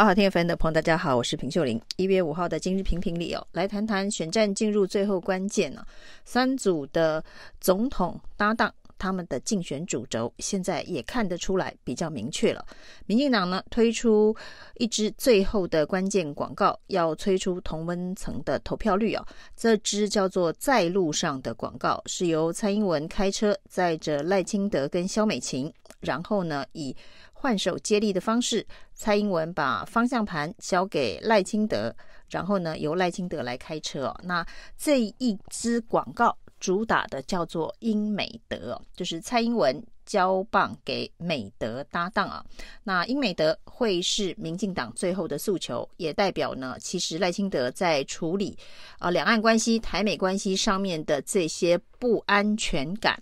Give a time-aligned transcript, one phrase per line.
[0.00, 1.78] 好好听 FM 的朋友，大家好，我是平秀玲。
[1.96, 5.84] 一月五号的今日评评里哦，来谈谈选战进入最后关键呢、
[6.24, 7.22] 三组的
[7.60, 12.64] 总统搭档他们的竞选主轴，现在也看得出来比较明确了。
[13.04, 14.34] 民进党呢推出
[14.78, 19.26] 一支最后的关键广告，要催出同温层的投票率哦。
[19.54, 25.70] 这支叫做在路上的广告，是由蔡英文开车载着赖清德跟萧美琴，
[26.00, 26.96] 然后呢以。
[27.40, 31.94] 换手接力的方式，蔡英文把方向盘交给赖清德，
[32.28, 34.14] 然后呢由赖清德来开车。
[34.24, 34.46] 那
[34.76, 42.44] 这一支广告主打的叫做英美德，就是蔡英文交棒给美德搭档啊。
[42.84, 48.54] 那英美德会是民进党最后的诉求，也代表呢，其实赖清德在处理
[48.98, 53.18] 啊两岸关系、台美关系上面的这些不安全感。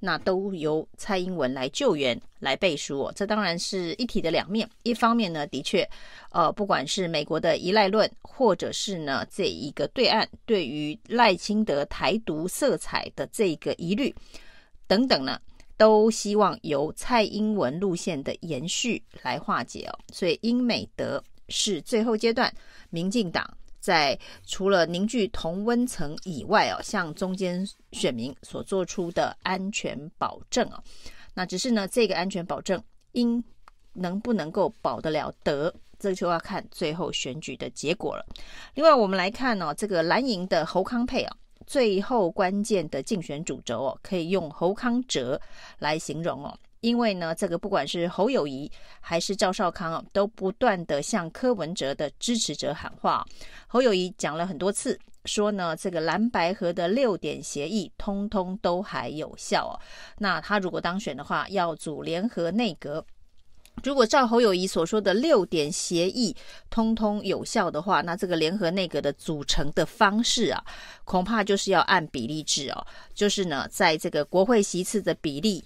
[0.00, 4.68] 那都由蔡英文来救援、来背书哦，这当然是一体的两面。
[4.82, 5.88] 一方面呢，的确，
[6.30, 14.14] 呃，不管是美国的依赖论，或者是呢这一个对岸对于赖清德台独色彩的这个疑虑
[14.86, 15.40] 等等呢，
[15.76, 19.98] 都希望由蔡英文路线的延续来化解哦。
[20.12, 22.52] 所以英美德是最后阶段，
[22.90, 23.48] 民进党。
[23.88, 30.78] 在除了凝聚同温层以外哦，向中间选民所做出的安全保证啊，
[31.32, 32.78] 那只是呢，这个安全保证
[33.12, 33.42] 应
[33.94, 38.26] 能不能够保得了得，这就要看最后选举的结果了。
[38.74, 41.34] 另外，我们来看哦，这个蓝营的侯康配啊，
[41.66, 45.40] 最后关键的竞选主轴哦，可以用侯康哲
[45.78, 46.54] 来形容哦。
[46.80, 53.24] 因为呢，这个不管是侯友宜还是赵少康啊，都不断的向柯文哲的支持者喊话。
[53.66, 59.74] 侯友宜讲了很多次，说呢，这个蓝白合的六点协议通通都还有效哦。
[60.18, 63.04] 那他如果当选的话，要组联合内阁。
[63.84, 66.34] 如果照侯友宜所说的六点协议
[66.68, 70.64] 通通有效的话，那这个联合内阁的组成的方式啊，
[71.04, 75.64] 恐怕就是要按比例制哦，就是呢，在这个国会席次的比例。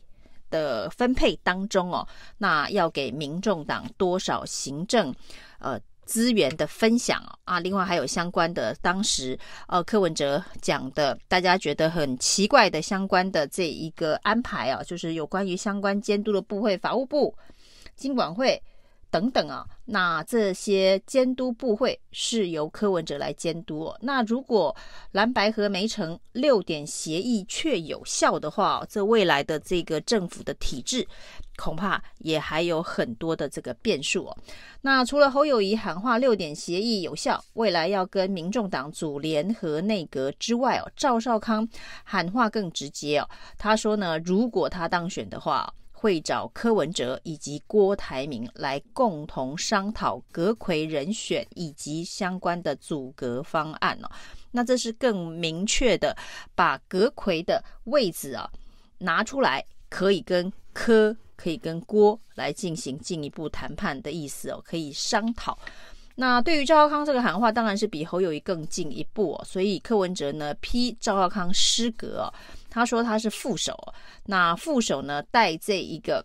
[0.52, 2.06] 的分配当中哦，
[2.38, 5.12] 那要给民众党多少行政
[5.58, 7.58] 呃资源的分享啊？
[7.58, 9.36] 另外还有相关的当时
[9.66, 17.34] 呃柯文哲讲的，大家觉得很奇怪的相关的这一个安排啊，就是有关于相关监督的部会，法务部、
[17.96, 18.62] 经管会。
[19.12, 23.94] 等等啊，那这些监督部会是由柯文哲来监督。
[24.00, 24.74] 那如果
[25.10, 31.06] 蓝白和没成，六点协议却有效的话，这未来的这个政府的体制
[31.58, 34.36] 恐怕也还有很多的这个变数哦。
[34.80, 41.68] 那除了侯友宜喊话六点协议有效，未来要跟民众党组联合内阁之外哦，赵少康
[42.02, 45.70] 喊话更直接哦，他说呢，如果他当选的话。
[46.02, 54.10] 会找柯文哲以及郭台铭来共同商讨阁揆人选以及相关的组阁方案哦。
[54.50, 56.16] 那这是更明确的
[56.56, 58.50] 把阁揆的位置啊
[58.98, 65.56] 拿出来，可以跟柯、可以跟郭来进行进一步谈判的意思哦，可以商讨。
[66.14, 69.44] 那对于赵少康这个喊话，当然是比侯友谊更进一步哦。
[69.44, 72.32] 所以柯文哲呢批赵少康失格哦。
[72.68, 73.76] 他说他是副手，
[74.24, 76.24] 那副手呢带这一个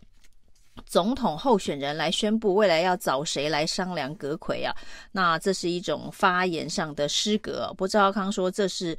[0.86, 4.74] 总统候选人来宣布未来要找谁来商量阁魁啊？
[5.12, 7.68] 那这是一种发言上的失格。
[7.72, 8.96] 不过赵少康说这是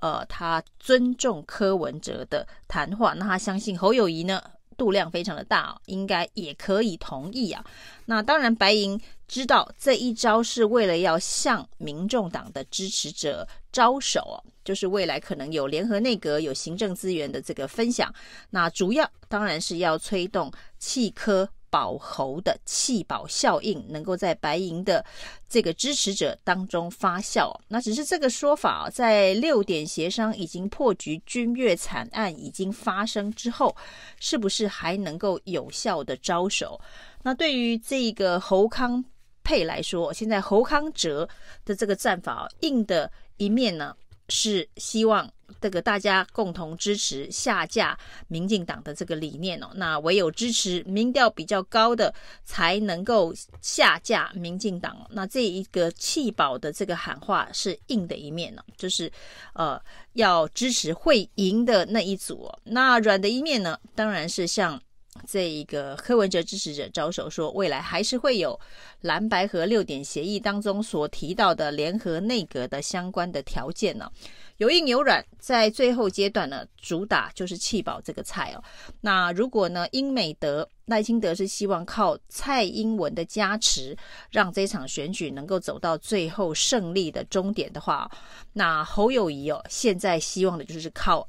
[0.00, 4.42] 呃他尊重柯文哲的谈话，那他相信侯友宜呢
[4.80, 7.62] 度量非常的大，应该也可以同意啊。
[8.06, 8.98] 那当然白银
[9.28, 14.42] 知道这一招是为了要向民众党的支持者招手。
[14.62, 18.14] 就是未来可能有联合内阁、有行政资源的这个分享，
[18.50, 25.04] 那主要当然是要推动弃科保侯的气保效应，能够在白银的
[25.48, 27.50] 这个支持者当中发酵。
[27.68, 33.74] 那只是这个说法，在六点协商已经破局、军越惨案已经发生之后，
[34.18, 36.78] 是不是还能够有效的招手？
[37.22, 39.04] 那对于这个侯康
[39.42, 41.28] 配来说，现在侯康哲
[41.64, 43.94] 的这个战法硬的一面呢？
[44.30, 45.30] 是希望
[45.60, 47.98] 这个大家共同支持下架
[48.28, 55.06] 民进党的这个理念哦，那唯有支持民调比较高的才能够下架民进党。
[55.10, 59.12] 那这一个弃保的这个喊话是硬的一面呢，就是
[59.54, 59.78] 呃
[60.12, 62.50] 要支持会赢的那一组。
[62.64, 64.80] 那软的一面呢，当然是像。
[65.26, 68.58] 这一个柯文哲支持者招手说，未来还是会有
[69.00, 74.10] 蓝白合六点协议当中所提到的联合内阁的相关的条件呢，
[74.58, 78.62] 有硬有软，在最后阶段呢，主打就是弃保这个菜哦。
[79.00, 83.96] 那如果呢，英美德赖清德是希望靠蔡英文的加持，
[84.30, 88.08] 让这场选举能够走到最后胜利的终点的话，
[88.52, 91.28] 那侯友宜哦，现在希望的就是靠。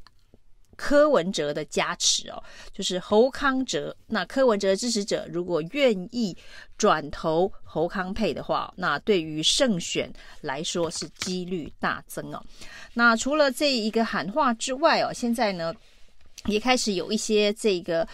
[0.81, 2.41] 柯文哲的加持哦，
[2.73, 3.95] 就是侯康哲。
[4.07, 6.35] 那柯文哲支持者如果愿意
[6.75, 10.11] 转投侯康配的话，那对于胜选
[10.41, 12.43] 来说是几率大增哦。
[12.95, 15.71] 那除了这一个喊话之外哦，现在呢
[16.45, 18.07] 也开始有一些这个。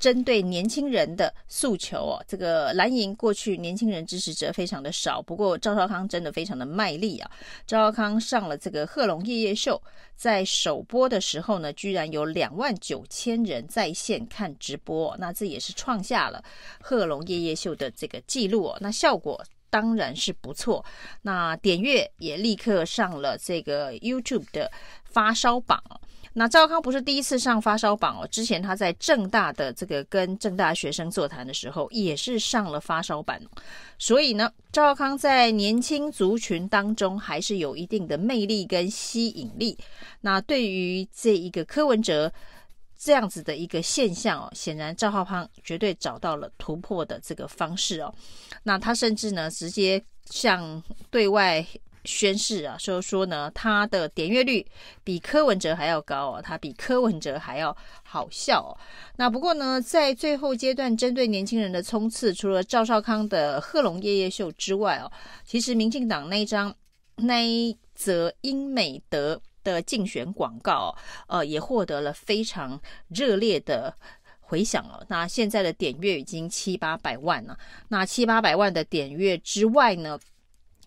[0.00, 7.30] 针对年轻人的诉求哦，这个蓝营过去年轻人支持者非常的少，不过赵少康真的非常的卖力啊！
[7.66, 9.80] 赵少康上了这个贺龙夜夜秀，
[10.14, 16.44] 在首播的时候呢，居然有两万九千人在线看直播，那这也是创下了
[16.82, 18.76] 贺龙夜夜秀的这个记录哦。
[18.82, 20.84] 那效果当然是不错，
[21.22, 24.70] 那点阅也立刻上了这个 YouTube 的
[25.06, 25.82] 发烧榜。
[26.36, 33.40] 那赵康不是第一次上发烧榜哦，之前他在正大的这个跟正大学生座谈的时候，也是上了发烧榜。
[34.00, 39.78] 所以呢，赵康在年轻族群当中还是有一定的魅力跟吸引力。
[40.20, 42.32] 那对于这一个柯文哲
[42.98, 48.12] 这样子的一个现象哦，显然赵浩康绝对找到了突破的这个方式哦。
[48.64, 51.64] 那他甚至呢，直接向对外。
[52.04, 54.64] 宣誓啊，说说呢，他的点阅率
[55.02, 58.72] 比柯文哲还要高哦，他比柯文哲还要好笑哦。
[59.16, 65.10] 那不过呢，在最后阶段针对年轻人的冲刺，除了赵少康的贺龙夜夜秀之外哦，
[65.44, 66.74] 其实民进党那一张
[67.16, 70.94] 那一则英美德的竞选广告，
[71.26, 72.78] 呃，也获得了非常
[73.08, 73.94] 热烈的
[74.40, 75.02] 回响哦。
[75.08, 77.56] 那现在的点阅已经七八百万了，
[77.88, 80.18] 那七八百万的点阅之外呢，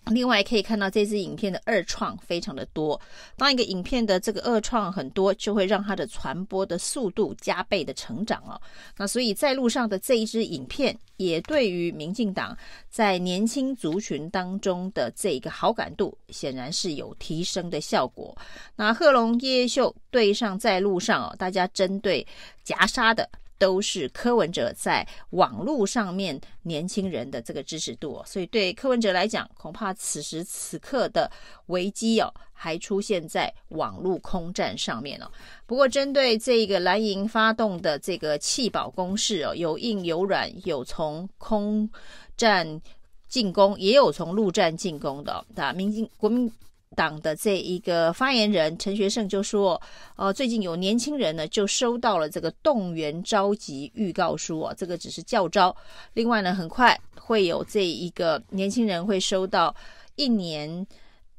[0.10, 3.00] 另外可以看到这支影片的二创非常的多，
[3.38, 8.60] 当一个影片的这个二创很多，就会让它的传播的速度加倍的成长哦。
[8.98, 12.58] 那所以在路上的这一支影片，也对于民进党
[12.90, 18.36] 在年轻族群当中的这个好感度，显然是有提升的效果。
[18.76, 22.26] 那贺龙夜夜秀对上在路上哦，大家针对
[22.64, 23.28] 夹杀的。
[23.58, 31.32] 都是柯文哲在网络上面年轻人的这个支持度，所以对柯文哲来讲，恐怕此时此刻的
[31.68, 35.32] 危机哦，还出现在网络空战上面哦。
[35.66, 41.90] 不过，针对这个蓝营发动的这个弃保攻势哦，有硬有软，有从空
[42.36, 42.82] 战
[43.28, 45.46] 进攻，也有从陆战进攻的。
[45.56, 46.52] 啊，民进国民。
[46.96, 49.80] 党的这一个发言人陈学圣就说
[50.16, 55.76] ：“呃，最近有年轻人呢，就收到了这个动员召集预告书啊，这个只是教招。
[56.14, 59.76] 另外呢，很快会有这一个年轻人会收到
[60.16, 60.88] 一年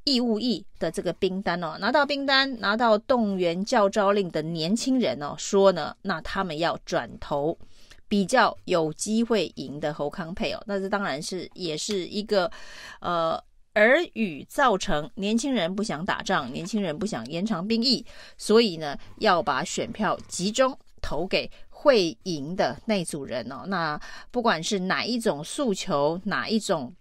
[0.04, 1.76] 义务役的这个兵单哦。
[1.80, 7.58] 拿到兵单，拿到动员教招令的年轻人哦，说呢，那他们要转投
[8.06, 10.62] 比较有机会赢的侯康配哦。
[10.66, 12.48] 那这当然是也是一个
[13.00, 13.42] 呃。”
[13.74, 18.04] 而与造成年轻人不想打仗，年轻人不想延长兵役，
[18.36, 23.64] 所以呢，要把选票集中投给会赢的那组人哦。
[23.66, 24.00] 那
[24.30, 26.92] 不管是哪一种诉求，哪一种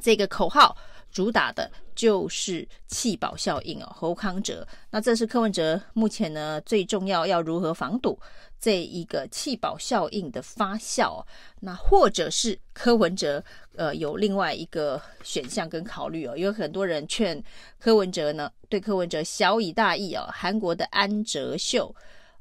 [0.00, 0.76] 这个口号，
[1.10, 3.92] 主打的就是弃保效应哦。
[3.94, 8.18] 侯康哲，那这是柯文哲目前呢最重要要如何防堵。
[8.60, 11.20] 这一个弃保效应的发酵，
[11.58, 13.42] 那或者是柯文哲
[13.74, 17.42] 呃有另外一个选项跟考虑哦，有很多人劝
[17.80, 21.92] 柯文哲呢，对柯文哲晓以大义哦，韩国的安哲秀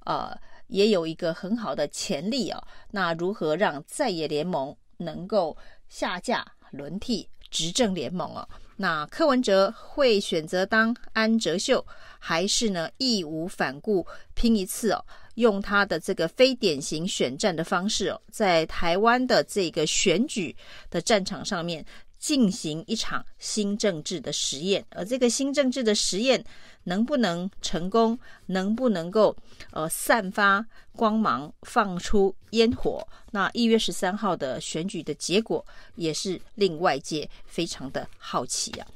[0.05, 0.37] 呃
[0.67, 5.57] 也有一个很好的潜力哦，那如何让在野联盟能够
[5.89, 8.47] 下架轮替执政联盟哦？
[8.81, 11.85] 那柯文哲会选择当安哲秀，
[12.17, 15.05] 还是呢义无反顾拼一次哦？
[15.35, 20.55] 用他的这个非典型选战的方式哦，在台湾的这个选举
[20.89, 21.85] 的战场上面
[22.21, 26.41] 进行一场新政治的实验，而这个新政治的实验
[26.83, 29.35] 能不能成功，能不能够
[29.71, 30.63] 呃散发
[30.93, 33.05] 光芒，放出烟火？
[33.31, 38.87] 那一月十三号的选举的结果也是令外界非常的好奇啊！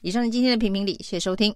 [0.00, 1.54] 以上是今天的评评理，谢谢收听。